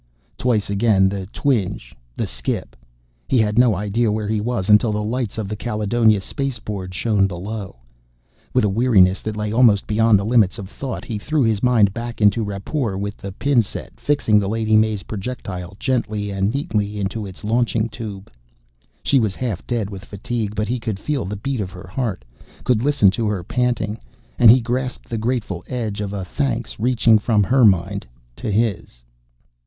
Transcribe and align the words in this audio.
Twice 0.35 0.71
again 0.71 1.09
the 1.09 1.27
twinge, 1.27 1.95
the 2.17 2.25
skip. 2.25 2.75
He 3.27 3.37
had 3.37 3.59
no 3.59 3.75
idea 3.75 4.11
where 4.11 4.27
he 4.27 4.41
was 4.41 4.67
until 4.67 4.91
the 4.91 5.03
lights 5.03 5.37
of 5.37 5.47
the 5.47 5.55
Caledonia 5.55 6.21
space 6.21 6.57
board 6.57 6.95
shone 6.95 7.27
below. 7.27 7.75
With 8.51 8.63
a 8.65 8.67
weariness 8.67 9.21
that 9.21 9.35
lay 9.37 9.51
almost 9.53 9.85
beyond 9.85 10.17
the 10.17 10.23
limits 10.25 10.57
of 10.57 10.69
thought, 10.71 11.05
he 11.05 11.19
threw 11.19 11.43
his 11.43 11.61
mind 11.61 11.93
back 11.93 12.19
into 12.19 12.43
rapport 12.43 12.97
with 12.97 13.15
the 13.17 13.31
pin 13.33 13.61
set, 13.61 13.99
fixing 13.99 14.39
the 14.39 14.49
Lady 14.49 14.75
May's 14.75 15.03
projectile 15.03 15.77
gently 15.77 16.31
and 16.31 16.51
neatly 16.51 16.99
in 16.99 17.07
its 17.27 17.43
launching 17.43 17.87
tube. 17.87 18.31
She 19.03 19.19
was 19.19 19.35
half 19.35 19.63
dead 19.67 19.91
with 19.91 20.05
fatigue, 20.05 20.55
but 20.55 20.67
he 20.67 20.79
could 20.79 20.97
feel 20.97 21.25
the 21.25 21.35
beat 21.35 21.61
of 21.61 21.69
her 21.73 21.85
heart, 21.85 22.25
could 22.63 22.81
listen 22.81 23.11
to 23.11 23.27
her 23.27 23.43
panting, 23.43 23.99
and 24.39 24.49
he 24.49 24.61
grasped 24.61 25.09
the 25.09 25.19
grateful 25.19 25.63
edge 25.67 26.01
of 26.01 26.11
a 26.11 26.25
thanks 26.25 26.79
reaching 26.79 27.19
from 27.19 27.43
her 27.43 27.63
mind 27.63 28.07
to 28.37 28.49
his. 28.51 29.03